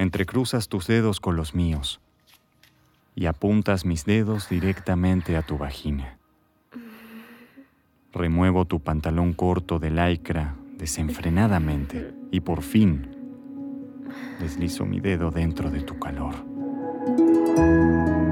entrecruzas 0.00 0.68
tus 0.68 0.86
dedos 0.86 1.20
con 1.20 1.36
los 1.36 1.54
míos 1.54 2.00
y 3.14 3.26
apuntas 3.26 3.84
mis 3.84 4.06
dedos 4.06 4.48
directamente 4.48 5.36
a 5.36 5.42
tu 5.42 5.58
vagina. 5.58 6.16
Remuevo 8.10 8.64
tu 8.64 8.80
pantalón 8.80 9.34
corto 9.34 9.78
de 9.78 9.90
lycra 9.90 10.56
desenfrenadamente 10.78 12.14
y 12.30 12.40
por 12.40 12.62
fin 12.62 13.14
deslizo 14.40 14.86
mi 14.86 15.00
dedo 15.00 15.30
dentro 15.30 15.70
de 15.70 15.82
tu 15.82 15.98
calor. 15.98 16.34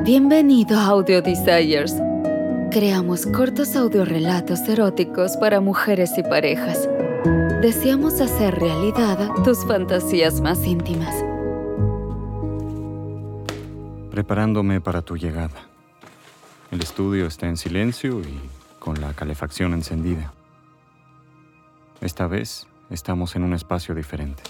Bienvenido 0.04 0.78
a 0.78 0.86
Audio 0.86 1.20
Desires. 1.20 1.94
Creamos 2.70 3.26
cortos 3.26 3.76
audiorelatos 3.76 4.66
eróticos 4.70 5.36
para 5.36 5.60
mujeres 5.60 6.16
y 6.16 6.22
parejas. 6.22 6.88
Deseamos 7.60 8.22
hacer 8.22 8.54
realidad 8.54 9.28
tus 9.44 9.66
fantasías 9.66 10.40
más 10.40 10.64
íntimas. 10.66 11.27
Preparándome 14.18 14.80
para 14.80 15.02
tu 15.02 15.16
llegada. 15.16 15.68
El 16.72 16.80
estudio 16.80 17.28
está 17.28 17.46
en 17.46 17.56
silencio 17.56 18.20
y 18.20 18.40
con 18.80 19.00
la 19.00 19.12
calefacción 19.12 19.74
encendida. 19.74 20.32
Esta 22.00 22.26
vez 22.26 22.66
estamos 22.90 23.36
en 23.36 23.44
un 23.44 23.54
espacio 23.54 23.94
diferente. 23.94 24.42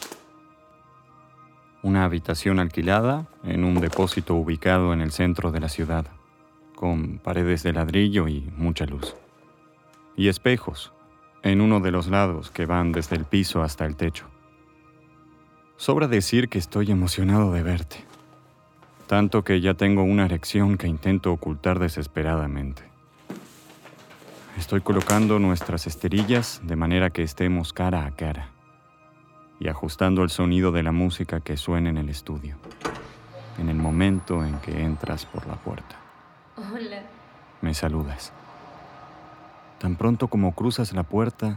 Una 1.83 2.05
habitación 2.05 2.61
alquilada 2.61 3.27
en 3.45 3.63
un 3.63 3.79
depósito 3.79 4.37
ubicado 4.37 4.95
en 4.95 5.03
el 5.03 5.13
centro 5.13 5.51
de 5.51 5.61
la 5.61 5.69
ciudad, 5.69 6.07
con 6.75 7.19
paredes 7.19 7.63
de 7.63 7.75
ladrillo 7.75 8.27
y 8.27 8.51
mucha 8.57 8.87
luz. 8.87 9.17
Y 10.17 10.29
espejos 10.29 10.95
en 11.43 11.61
uno 11.61 11.81
de 11.81 11.91
los 11.91 12.07
lados 12.07 12.51
que 12.51 12.65
van 12.65 12.91
desde 12.91 13.17
el 13.17 13.27
piso 13.27 13.63
hasta 13.63 13.85
el 13.85 13.97
techo. 13.97 14.25
Sobra 15.77 16.09
decir 16.09 16.49
que 16.49 16.59
estoy 16.59 16.91
emocionado 16.91 17.53
de 17.53 17.63
verte, 17.63 18.08
tanto 19.09 19.43
que 19.43 19.61
ya 19.63 19.73
tengo 19.73 20.03
una 20.03 20.27
erección 20.27 20.77
que 20.77 20.87
intento 20.87 21.33
ocultar 21.33 21.79
desesperadamente. 21.79 22.83
Estoy 24.59 24.83
colocando 24.83 25.39
nuestras 25.39 25.87
esterillas 25.87 26.61
de 26.63 26.77
manera 26.77 27.09
que 27.09 27.23
estemos 27.23 27.73
cara 27.73 28.05
a 28.05 28.11
cara 28.11 28.51
y 29.59 29.69
ajustando 29.69 30.23
el 30.23 30.31
sonido 30.31 30.73
de 30.73 30.83
la 30.83 30.93
música 30.93 31.41
que 31.41 31.57
suena 31.57 31.89
en 31.89 31.97
el 31.97 32.11
estudio, 32.11 32.57
en 33.59 33.71
el 33.71 33.77
momento 33.77 34.45
en 34.45 34.59
que 34.61 34.83
entras 34.83 35.25
por 35.25 35.47
la 35.47 35.55
puerta. 35.55 35.97
Hola. 36.57 37.03
Me 37.63 37.73
saludas. 37.73 38.33
Tan 39.79 39.97
pronto 39.97 40.29
como 40.29 40.55
cruzas 40.55 40.93
la 40.93 41.03
puerta, 41.03 41.57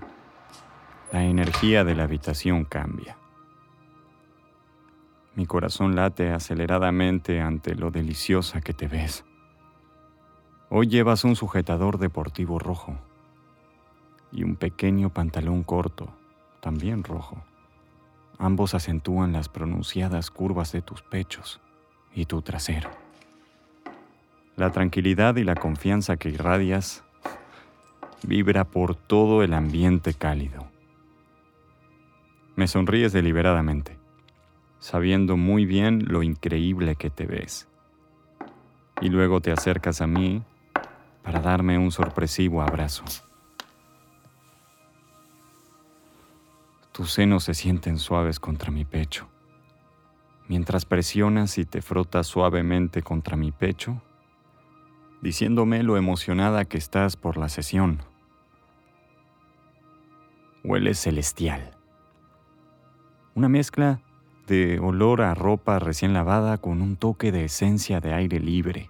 la 1.12 1.26
energía 1.26 1.84
de 1.84 1.96
la 1.96 2.04
habitación 2.04 2.64
cambia. 2.64 3.18
Mi 5.34 5.46
corazón 5.46 5.96
late 5.96 6.32
aceleradamente 6.32 7.40
ante 7.40 7.76
lo 7.76 7.90
deliciosa 7.90 8.60
que 8.60 8.74
te 8.74 8.88
ves. 8.88 9.24
Hoy 10.70 10.88
llevas 10.88 11.24
un 11.24 11.36
sujetador 11.36 12.00
deportivo 12.00 12.60
rojo 12.60 12.98
y 14.32 14.44
un 14.44 14.56
pequeño 14.56 15.10
pantalón 15.10 15.64
corto, 15.64 16.10
también 16.60 17.04
rojo. 17.04 17.44
Ambos 18.40 18.74
acentúan 18.74 19.32
las 19.32 19.48
pronunciadas 19.50 20.32
curvas 20.32 20.72
de 20.72 20.82
tus 20.82 21.02
pechos 21.02 21.62
y 22.14 22.26
tu 22.26 22.42
trasero. 22.42 22.90
La 24.58 24.72
tranquilidad 24.72 25.38
y 25.38 25.44
la 25.44 25.56
confianza 25.56 26.18
que 26.18 26.30
irradias 26.30 27.04
vibra 28.24 28.66
por 28.66 28.96
todo 28.96 29.44
el 29.44 29.54
ambiente 29.54 30.14
cálido. 30.14 30.68
Me 32.56 32.68
sonríes 32.68 33.14
deliberadamente, 33.14 34.01
sabiendo 34.82 35.38
muy 35.38 35.66
bien 35.66 36.06
lo 36.08 36.24
increíble 36.24 36.96
que 36.96 37.12
te 37.12 37.28
ves. 37.28 37.70
Y 39.00 39.10
luego 39.10 39.40
te 39.40 39.52
acercas 39.52 40.02
a 40.02 40.08
mí 40.08 40.44
para 41.22 41.40
darme 41.40 41.78
un 41.78 41.92
sorpresivo 41.92 42.64
abrazo. 42.64 43.04
Tus 46.92 47.12
senos 47.12 47.44
se 47.44 47.54
sienten 47.54 48.00
suaves 48.00 48.40
contra 48.40 48.72
mi 48.72 48.84
pecho. 48.84 49.30
Mientras 50.48 50.86
presionas 50.86 51.58
y 51.60 51.66
te 51.66 51.82
frotas 51.82 52.26
suavemente 52.26 53.04
contra 53.04 53.38
mi 53.38 53.52
pecho, 53.52 54.02
diciéndome 55.22 55.84
lo 55.84 55.96
emocionada 55.96 56.66
que 56.66 56.80
estás 56.80 57.16
por 57.16 57.38
la 57.38 57.50
sesión. 57.50 58.02
Huele 60.64 60.96
celestial. 60.96 61.78
Una 63.36 63.48
mezcla 63.48 64.02
de 64.52 64.80
olor 64.80 65.22
a 65.22 65.34
ropa 65.34 65.80
recién 65.80 66.12
lavada 66.12 66.58
con 66.58 66.82
un 66.82 66.98
toque 66.98 67.32
de 67.32 67.46
esencia 67.46 68.02
de 68.02 68.14
aire 68.14 68.42
libre 68.42 68.90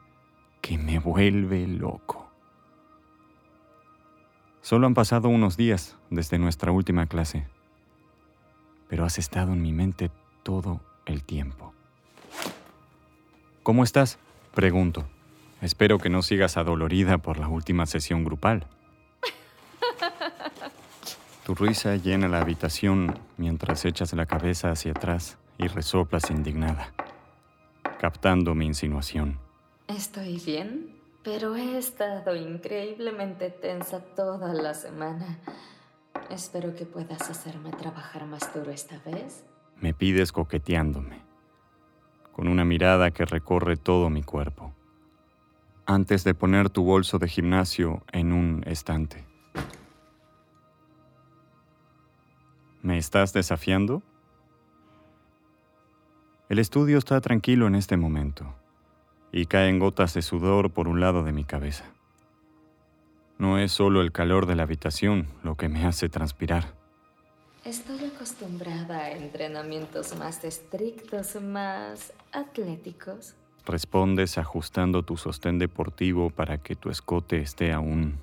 que 0.59 0.79
me 0.79 0.97
vuelve 0.97 1.67
loco. 1.67 2.31
Solo 4.63 4.87
han 4.87 4.95
pasado 4.95 5.29
unos 5.29 5.57
días 5.57 5.97
desde 6.09 6.39
nuestra 6.39 6.71
última 6.71 7.05
clase, 7.05 7.45
pero 8.89 9.05
has 9.05 9.19
estado 9.19 9.53
en 9.53 9.61
mi 9.61 9.71
mente 9.71 10.09
todo 10.41 10.81
el 11.05 11.21
tiempo. 11.21 11.75
¿Cómo 13.61 13.83
estás? 13.83 14.17
Pregunto. 14.55 15.05
Espero 15.61 15.99
que 15.99 16.09
no 16.09 16.23
sigas 16.23 16.57
adolorida 16.57 17.19
por 17.19 17.37
la 17.37 17.47
última 17.47 17.85
sesión 17.85 18.23
grupal. 18.23 18.65
Tu 21.45 21.53
risa 21.53 21.95
llena 21.97 22.27
la 22.27 22.41
habitación 22.41 23.19
mientras 23.37 23.85
echas 23.85 24.13
la 24.13 24.25
cabeza 24.25 24.71
hacia 24.71 24.91
atrás 24.91 25.37
y 25.61 25.67
resoplas 25.67 26.31
indignada, 26.31 26.91
captando 27.99 28.55
mi 28.55 28.65
insinuación. 28.65 29.39
Estoy 29.87 30.41
bien, 30.43 30.99
pero 31.23 31.55
he 31.55 31.77
estado 31.77 32.35
increíblemente 32.35 33.51
tensa 33.51 33.99
toda 33.99 34.53
la 34.53 34.73
semana. 34.73 35.39
Espero 36.31 36.73
que 36.75 36.85
puedas 36.85 37.29
hacerme 37.29 37.71
trabajar 37.71 38.25
más 38.25 38.51
duro 38.53 38.71
esta 38.71 38.97
vez. 38.99 39.45
Me 39.79 39.93
pides 39.93 40.31
coqueteándome, 40.31 41.21
con 42.31 42.47
una 42.47 42.65
mirada 42.65 43.11
que 43.11 43.25
recorre 43.25 43.77
todo 43.77 44.09
mi 44.09 44.23
cuerpo, 44.23 44.73
antes 45.85 46.23
de 46.23 46.33
poner 46.33 46.69
tu 46.71 46.83
bolso 46.83 47.19
de 47.19 47.27
gimnasio 47.27 48.03
en 48.11 48.33
un 48.33 48.63
estante. 48.65 49.25
¿Me 52.81 52.97
estás 52.97 53.31
desafiando? 53.31 54.01
El 56.51 56.59
estudio 56.59 56.97
está 56.97 57.21
tranquilo 57.21 57.65
en 57.67 57.75
este 57.75 57.95
momento 57.95 58.53
y 59.31 59.45
caen 59.45 59.79
gotas 59.79 60.13
de 60.13 60.21
sudor 60.21 60.69
por 60.69 60.89
un 60.89 60.99
lado 60.99 61.23
de 61.23 61.31
mi 61.31 61.45
cabeza. 61.45 61.85
No 63.37 63.57
es 63.57 63.71
solo 63.71 64.01
el 64.01 64.11
calor 64.11 64.45
de 64.47 64.55
la 64.55 64.63
habitación 64.63 65.27
lo 65.43 65.55
que 65.55 65.69
me 65.69 65.85
hace 65.85 66.09
transpirar. 66.09 66.73
Estoy 67.63 68.03
acostumbrada 68.03 68.97
a 68.97 69.11
entrenamientos 69.11 70.13
más 70.17 70.43
estrictos, 70.43 71.41
más 71.41 72.11
atléticos. 72.33 73.33
Respondes 73.65 74.37
ajustando 74.37 75.03
tu 75.03 75.15
sostén 75.15 75.57
deportivo 75.57 76.31
para 76.31 76.57
que 76.57 76.75
tu 76.75 76.89
escote 76.89 77.37
esté 77.37 77.71
aún 77.71 78.19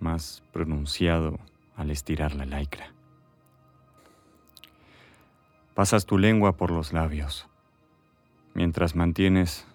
más 0.00 0.42
pronunciado 0.50 1.38
al 1.76 1.92
estirar 1.92 2.34
la 2.34 2.46
lycra. 2.46 2.92
Pasas 5.74 6.04
tu 6.04 6.18
lengua 6.18 6.56
por 6.56 6.70
los 6.70 6.92
labios, 6.92 7.48
mientras 8.52 8.94
mantienes 8.94 9.66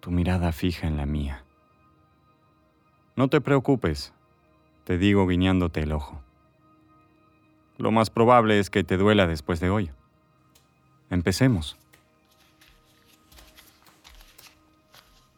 tu 0.00 0.10
mirada 0.10 0.50
fija 0.52 0.86
en 0.86 0.96
la 0.96 1.04
mía. 1.04 1.44
No 3.16 3.28
te 3.28 3.42
preocupes, 3.42 4.14
te 4.84 4.96
digo 4.96 5.26
guiñándote 5.26 5.80
el 5.80 5.92
ojo. 5.92 6.22
Lo 7.76 7.90
más 7.90 8.08
probable 8.08 8.58
es 8.58 8.70
que 8.70 8.82
te 8.82 8.96
duela 8.96 9.26
después 9.26 9.60
de 9.60 9.68
hoy. 9.68 9.90
Empecemos. 11.10 11.76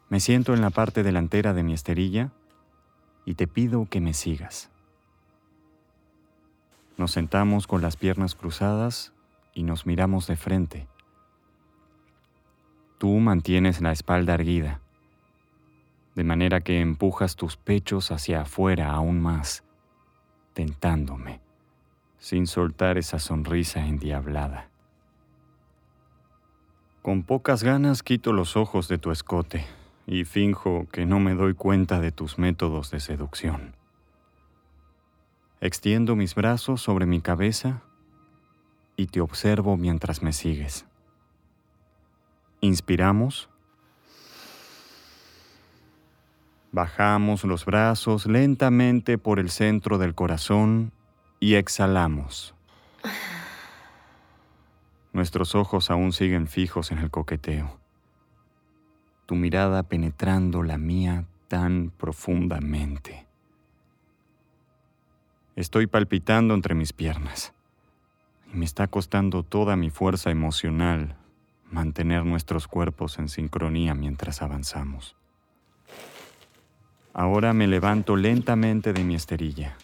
Me 0.09 0.21
siento 0.21 0.55
en 0.55 0.61
la 0.61 0.71
parte 0.71 1.03
delantera 1.03 1.55
de 1.55 1.65
mi 1.65 1.73
esterilla 1.73 2.31
y 3.25 3.35
te 3.35 3.49
pido 3.49 3.87
que 3.91 4.01
me 4.01 4.15
sigas. 4.15 4.71
Nos 6.97 7.11
sentamos 7.11 7.67
con 7.67 7.83
las 7.83 7.97
piernas 7.97 8.37
cruzadas 8.37 9.14
y 9.55 9.63
nos 9.63 9.87
miramos 9.87 10.27
de 10.27 10.37
frente. 10.37 10.89
Tú 12.99 13.09
mantienes 13.19 13.81
la 13.81 13.93
espalda 13.93 14.35
erguida, 14.35 14.81
de 16.15 16.25
manera 16.25 16.61
que 16.61 16.81
empujas 16.81 17.37
tus 17.37 17.57
pechos 17.57 18.11
hacia 18.11 18.43
afuera 18.43 18.93
aún 18.93 19.21
más, 19.21 19.65
tentándome, 20.53 21.41
sin 22.19 22.47
soltar 22.47 22.99
esa 22.99 23.19
sonrisa 23.19 23.87
endiablada. 23.87 24.69
Con 27.03 27.23
pocas 27.23 27.63
ganas 27.63 28.03
quito 28.03 28.33
los 28.33 28.57
ojos 28.57 28.89
de 28.89 28.99
tu 28.99 29.11
escote 29.11 29.67
y 30.07 30.25
finjo 30.25 30.87
que 30.91 31.05
no 31.07 31.21
me 31.21 31.35
doy 31.35 31.55
cuenta 31.55 32.01
de 32.01 32.13
tus 32.13 32.39
métodos 32.39 32.91
de 32.91 33.01
seducción. 33.01 33.75
Extiendo 35.61 36.17
mis 36.17 36.35
brazos 36.35 36.81
sobre 36.81 37.07
mi 37.07 37.21
cabeza 37.21 37.83
y 38.97 39.07
te 39.07 39.21
observo 39.21 39.77
mientras 39.77 40.23
me 40.23 40.33
sigues 40.33 40.87
Inspiramos. 42.65 43.51
Bajamos 46.73 47.45
los 47.45 47.67
brazos 47.67 48.25
lentamente 48.25 49.19
por 49.19 49.39
el 49.39 49.51
centro 49.51 49.99
del 49.99 50.15
corazón 50.15 50.91
y 51.41 51.57
exhalamos. 51.57 52.55
Nuestros 55.13 55.55
ojos 55.55 55.91
aún 55.91 56.15
siguen 56.15 56.49
fijos 56.49 56.91
en 56.91 57.01
el 57.01 57.11
coqueteo. 57.11 57.79
Tu 59.27 59.35
mirada 59.35 59.83
penetrando 59.83 60.63
la 60.63 60.79
mía 60.79 61.27
tan 61.49 61.91
profundamente. 61.91 63.27
Estoy 65.55 65.87
palpitando 65.87 66.55
entre 66.55 66.75
mis 66.75 66.95
piernas 66.95 67.53
me 68.55 68.65
está 68.65 68.87
costando 68.87 69.43
toda 69.43 69.75
mi 69.75 69.91
fuerza 69.91 70.31
emocional 70.31 71.17
mantener 71.71 72.25
nuestros 72.25 72.69
cuerpos 72.69 73.19
en 73.19 73.29
sincronía 73.29 73.95
mientras 73.95 74.43
avanzamos. 74.43 75.17
Ahora 77.13 77.53
me 77.53 77.67
levanto 77.67 78.15
lentamente 78.15 78.93
de 78.93 79.03
mi 79.03 79.17
esterilla 79.17 79.77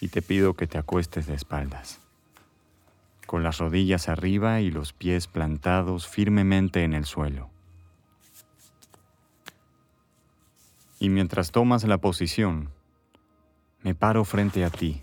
y 0.00 0.08
te 0.08 0.22
pido 0.22 0.54
que 0.54 0.66
te 0.66 0.78
acuestes 0.78 1.26
de 1.26 1.34
espaldas, 1.34 2.00
con 3.26 3.42
las 3.42 3.58
rodillas 3.58 4.08
arriba 4.08 4.60
y 4.62 4.70
los 4.70 4.94
pies 4.94 5.26
plantados 5.26 6.08
firmemente 6.08 6.84
en 6.84 6.94
el 6.94 7.04
suelo. 7.04 7.50
Y 10.98 11.10
mientras 11.10 11.50
tomas 11.50 11.84
la 11.84 11.98
posición, 11.98 12.70
me 13.82 13.94
paro 13.94 14.24
frente 14.24 14.64
a 14.64 14.70
ti, 14.70 15.02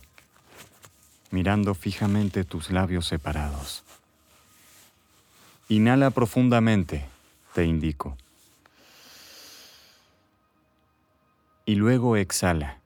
mirando 1.31 1.74
fijamente 1.74 2.44
tus 2.44 2.69
labios 2.69 3.07
separados. 3.07 3.83
Inhala 5.69 6.12
profundamente, 6.12 7.06
te 7.54 7.66
indico. 7.66 8.18
Y 11.66 11.75
luego 11.75 12.18
exhala. 12.18 12.80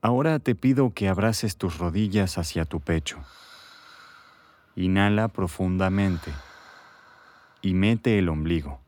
Ahora 0.00 0.38
te 0.38 0.54
pido 0.54 0.92
que 0.92 1.08
abraces 1.08 1.56
tus 1.56 1.78
rodillas 1.78 2.36
hacia 2.38 2.64
tu 2.64 2.80
pecho. 2.80 3.22
Inhala 4.76 5.28
profundamente 5.28 6.32
y 7.62 7.74
mete 7.74 8.18
el 8.18 8.28
ombligo. 8.28 8.80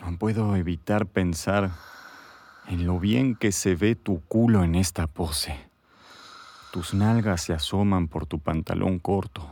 No 0.00 0.16
puedo 0.18 0.56
evitar 0.56 1.06
pensar 1.06 1.70
en 2.70 2.86
lo 2.86 3.00
bien 3.00 3.34
que 3.34 3.50
se 3.50 3.74
ve 3.74 3.96
tu 3.96 4.22
culo 4.26 4.62
en 4.62 4.76
esta 4.76 5.08
pose. 5.08 5.58
Tus 6.72 6.94
nalgas 6.94 7.42
se 7.42 7.52
asoman 7.52 8.06
por 8.06 8.26
tu 8.26 8.38
pantalón 8.38 9.00
corto. 9.00 9.44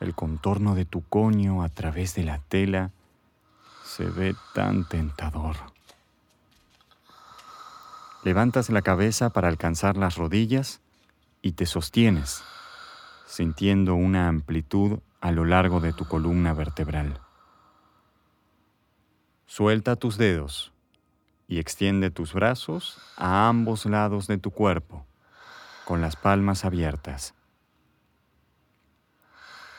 El 0.00 0.14
contorno 0.14 0.74
de 0.74 0.86
tu 0.86 1.06
coño 1.06 1.62
a 1.62 1.68
través 1.68 2.14
de 2.14 2.24
la 2.24 2.38
tela 2.38 2.92
se 3.84 4.06
ve 4.06 4.34
tan 4.54 4.88
tentador. 4.88 5.56
Levantas 8.24 8.70
la 8.70 8.80
cabeza 8.80 9.28
para 9.28 9.48
alcanzar 9.48 9.98
las 9.98 10.16
rodillas 10.16 10.80
y 11.42 11.52
te 11.52 11.66
sostienes, 11.66 12.42
sintiendo 13.26 13.94
una 13.94 14.28
amplitud 14.28 15.00
a 15.20 15.30
lo 15.30 15.44
largo 15.44 15.80
de 15.80 15.92
tu 15.92 16.06
columna 16.06 16.54
vertebral. 16.54 17.20
Suelta 19.46 19.94
tus 19.94 20.16
dedos 20.16 20.72
y 21.48 21.58
extiende 21.58 22.10
tus 22.10 22.34
brazos 22.34 23.00
a 23.16 23.48
ambos 23.48 23.86
lados 23.86 24.26
de 24.26 24.36
tu 24.36 24.50
cuerpo, 24.50 25.06
con 25.86 26.02
las 26.02 26.14
palmas 26.14 26.66
abiertas. 26.66 27.34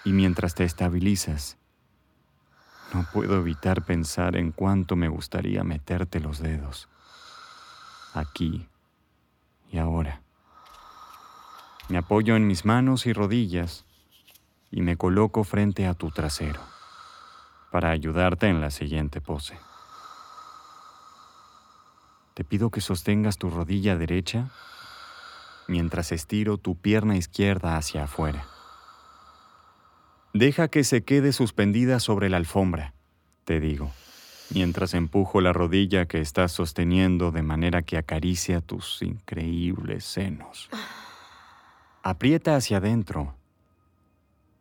Y 0.03 0.11
mientras 0.11 0.55
te 0.55 0.63
estabilizas, 0.63 1.57
no 2.93 3.05
puedo 3.13 3.37
evitar 3.37 3.85
pensar 3.85 4.35
en 4.35 4.51
cuánto 4.51 4.95
me 4.95 5.07
gustaría 5.07 5.63
meterte 5.63 6.19
los 6.19 6.39
dedos 6.39 6.89
aquí 8.15 8.67
y 9.71 9.77
ahora. 9.77 10.21
Me 11.87 11.99
apoyo 11.99 12.35
en 12.35 12.47
mis 12.47 12.65
manos 12.65 13.05
y 13.05 13.13
rodillas 13.13 13.85
y 14.71 14.81
me 14.81 14.97
coloco 14.97 15.43
frente 15.43 15.85
a 15.85 15.93
tu 15.93 16.09
trasero 16.09 16.61
para 17.71 17.91
ayudarte 17.91 18.47
en 18.47 18.61
la 18.61 18.71
siguiente 18.71 19.21
pose. 19.21 19.68
Te 22.39 22.45
pido 22.45 22.69
que 22.69 22.79
sostengas 22.79 23.37
tu 23.37 23.49
rodilla 23.49 23.97
derecha 23.97 24.49
mientras 25.67 26.13
estiro 26.13 26.57
tu 26.57 26.77
pierna 26.77 27.17
izquierda 27.17 27.75
hacia 27.75 28.05
afuera. 28.05 28.45
Deja 30.33 30.69
que 30.69 30.85
se 30.85 31.03
quede 31.03 31.33
suspendida 31.33 31.99
sobre 31.99 32.29
la 32.29 32.37
alfombra, 32.37 32.93
te 33.43 33.59
digo 33.59 33.91
mientras 34.51 34.93
empujo 34.93 35.41
la 35.41 35.51
rodilla 35.51 36.05
que 36.05 36.21
estás 36.21 36.53
sosteniendo 36.53 37.31
de 37.31 37.41
manera 37.41 37.81
que 37.81 37.97
acaricia 37.97 38.61
tus 38.61 39.01
increíbles 39.01 40.05
senos. 40.05 40.69
Aprieta 42.03 42.55
hacia 42.55 42.77
adentro. 42.77 43.35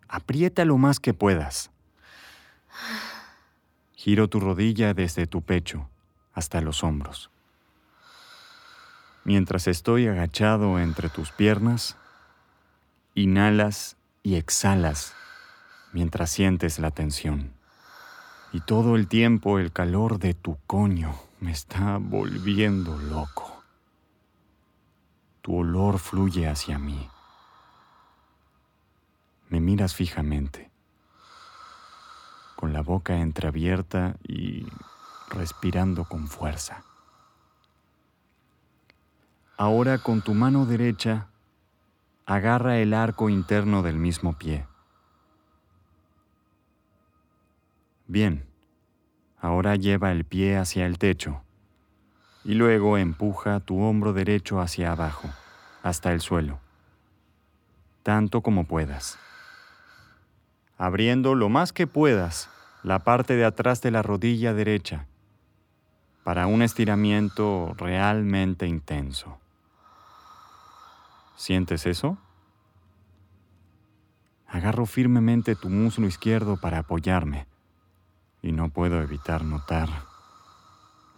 Aprieta 0.08 0.64
lo 0.64 0.78
más 0.78 0.98
que 0.98 1.14
puedas. 1.14 1.70
Giro 3.94 4.26
tu 4.26 4.40
rodilla 4.40 4.94
desde 4.94 5.28
tu 5.28 5.42
pecho 5.42 5.88
hasta 6.34 6.60
los 6.60 6.82
hombros. 6.82 7.30
Mientras 9.24 9.66
estoy 9.66 10.06
agachado 10.06 10.78
entre 10.78 11.08
tus 11.08 11.32
piernas, 11.32 11.96
inhalas 13.14 13.96
y 14.22 14.36
exhalas 14.36 15.14
mientras 15.92 16.30
sientes 16.30 16.78
la 16.78 16.90
tensión. 16.90 17.52
Y 18.52 18.60
todo 18.60 18.96
el 18.96 19.08
tiempo 19.08 19.58
el 19.58 19.72
calor 19.72 20.18
de 20.18 20.34
tu 20.34 20.58
coño 20.66 21.14
me 21.40 21.52
está 21.52 21.98
volviendo 21.98 22.98
loco. 22.98 23.62
Tu 25.42 25.56
olor 25.56 25.98
fluye 25.98 26.48
hacia 26.48 26.78
mí. 26.78 27.08
Me 29.48 29.60
miras 29.60 29.94
fijamente, 29.94 30.70
con 32.56 32.72
la 32.72 32.82
boca 32.82 33.16
entreabierta 33.18 34.16
y 34.22 34.66
respirando 35.30 36.04
con 36.04 36.28
fuerza. 36.28 36.84
Ahora 39.60 39.98
con 39.98 40.22
tu 40.22 40.34
mano 40.34 40.66
derecha, 40.66 41.26
agarra 42.26 42.78
el 42.78 42.94
arco 42.94 43.28
interno 43.28 43.82
del 43.82 43.96
mismo 43.96 44.38
pie. 44.38 44.68
Bien, 48.06 48.46
ahora 49.40 49.74
lleva 49.74 50.12
el 50.12 50.24
pie 50.24 50.56
hacia 50.56 50.86
el 50.86 50.98
techo 50.98 51.42
y 52.44 52.54
luego 52.54 52.98
empuja 52.98 53.58
tu 53.58 53.82
hombro 53.82 54.12
derecho 54.12 54.60
hacia 54.60 54.92
abajo, 54.92 55.28
hasta 55.82 56.12
el 56.12 56.20
suelo, 56.20 56.60
tanto 58.04 58.42
como 58.42 58.62
puedas, 58.62 59.18
abriendo 60.76 61.34
lo 61.34 61.48
más 61.48 61.72
que 61.72 61.88
puedas 61.88 62.48
la 62.84 63.00
parte 63.00 63.34
de 63.34 63.44
atrás 63.44 63.82
de 63.82 63.90
la 63.90 64.02
rodilla 64.02 64.54
derecha 64.54 65.08
para 66.22 66.46
un 66.46 66.62
estiramiento 66.62 67.74
realmente 67.76 68.68
intenso. 68.68 69.40
¿Sientes 71.38 71.86
eso? 71.86 72.18
Agarro 74.48 74.86
firmemente 74.86 75.54
tu 75.54 75.70
muslo 75.70 76.08
izquierdo 76.08 76.56
para 76.56 76.78
apoyarme 76.78 77.46
y 78.42 78.50
no 78.50 78.70
puedo 78.70 79.00
evitar 79.00 79.44
notar 79.44 79.88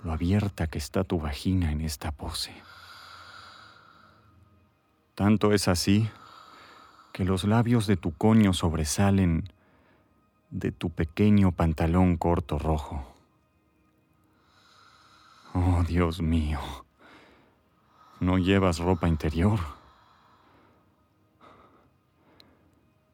lo 0.04 0.12
abierta 0.12 0.66
que 0.66 0.76
está 0.76 1.04
tu 1.04 1.18
vagina 1.18 1.72
en 1.72 1.80
esta 1.80 2.12
pose. 2.12 2.52
Tanto 5.14 5.54
es 5.54 5.68
así 5.68 6.10
que 7.14 7.24
los 7.24 7.44
labios 7.44 7.86
de 7.86 7.96
tu 7.96 8.12
coño 8.12 8.52
sobresalen 8.52 9.50
de 10.50 10.70
tu 10.70 10.90
pequeño 10.90 11.50
pantalón 11.52 12.18
corto 12.18 12.58
rojo. 12.58 13.10
Oh, 15.54 15.82
Dios 15.88 16.20
mío, 16.20 16.60
¿no 18.20 18.36
llevas 18.36 18.80
ropa 18.80 19.08
interior? 19.08 19.79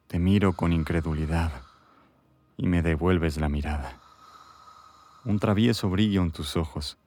Te 0.07 0.19
miro 0.19 0.53
con 0.53 0.73
incredulidad 0.73 1.53
y 2.57 2.67
me 2.67 2.83
devuelves 2.83 3.39
la 3.39 3.49
mirada. 3.49 4.01
Un 5.25 5.39
travieso 5.39 5.91
brillo 5.91 6.23
en 6.23 6.31
tus 6.31 6.57
ojos, 6.57 6.99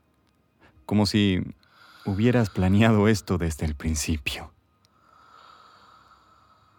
como 0.86 1.06
si 1.06 1.41
hubieras 2.06 2.50
planeado 2.50 3.08
esto 3.08 3.38
desde 3.38 3.65
el 3.65 3.75
principio. 3.75 4.51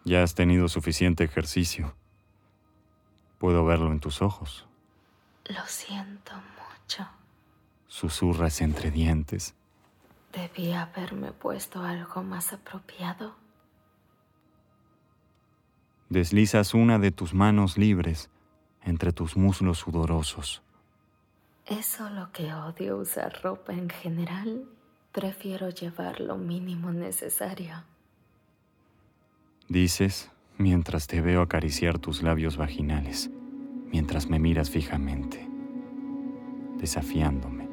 Ya 0.04 0.22
has 0.22 0.34
tenido 0.34 0.68
suficiente 0.68 1.24
ejercicio. 1.24 1.94
Puedo 3.38 3.64
verlo 3.64 3.92
en 3.92 4.00
tus 4.00 4.22
ojos. 4.22 4.66
Lo 5.46 5.66
siento 5.66 6.32
mucho. 6.34 7.08
Susurras 7.86 8.60
entre 8.60 8.90
dientes 8.90 9.54
Debí 10.32 10.72
haberme 10.72 11.32
puesto 11.32 11.82
algo 11.82 12.22
más 12.22 12.52
apropiado. 12.52 13.34
Deslizas 16.10 16.74
una 16.74 16.98
de 16.98 17.12
tus 17.12 17.34
manos 17.34 17.78
libres 17.78 18.30
entre 18.82 19.12
tus 19.12 19.36
muslos 19.36 19.78
sudorosos. 19.78 20.60
Es 21.66 21.86
solo 21.86 22.30
que 22.32 22.52
odio 22.52 22.96
usar 22.96 23.40
ropa 23.42 23.72
en 23.72 23.88
general. 23.88 24.64
Prefiero 25.12 25.70
llevar 25.70 26.20
lo 26.20 26.36
mínimo 26.36 26.90
necesario. 26.90 27.84
Dices 29.68 30.32
mientras 30.58 31.06
te 31.06 31.20
veo 31.20 31.42
acariciar 31.42 32.00
tus 32.00 32.22
labios 32.22 32.56
vaginales, 32.56 33.30
mientras 33.92 34.28
me 34.28 34.40
miras 34.40 34.68
fijamente, 34.68 35.48
desafiándome, 36.76 37.68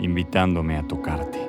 invitándome 0.00 0.76
a 0.76 0.86
tocarte. 0.88 1.48